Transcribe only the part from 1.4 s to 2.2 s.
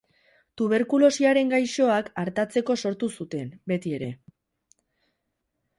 gaixoak